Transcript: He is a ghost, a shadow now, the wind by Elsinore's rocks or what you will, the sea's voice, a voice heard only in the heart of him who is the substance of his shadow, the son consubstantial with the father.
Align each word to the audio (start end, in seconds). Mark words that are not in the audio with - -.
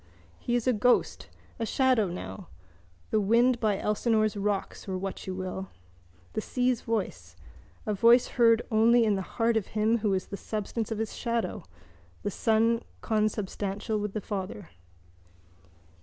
He 0.39 0.55
is 0.55 0.65
a 0.65 0.73
ghost, 0.73 1.29
a 1.59 1.63
shadow 1.67 2.07
now, 2.07 2.47
the 3.11 3.21
wind 3.21 3.59
by 3.59 3.77
Elsinore's 3.77 4.35
rocks 4.35 4.87
or 4.89 4.97
what 4.97 5.27
you 5.27 5.35
will, 5.35 5.69
the 6.33 6.41
sea's 6.41 6.81
voice, 6.81 7.35
a 7.85 7.93
voice 7.93 8.29
heard 8.29 8.63
only 8.71 9.03
in 9.03 9.13
the 9.13 9.21
heart 9.37 9.55
of 9.57 9.67
him 9.77 9.99
who 9.99 10.15
is 10.15 10.25
the 10.29 10.37
substance 10.37 10.89
of 10.89 10.97
his 10.97 11.15
shadow, 11.15 11.63
the 12.23 12.31
son 12.31 12.81
consubstantial 13.01 13.99
with 13.99 14.13
the 14.13 14.21
father. 14.21 14.69